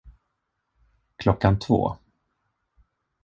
[1.17, 1.97] Klockan två.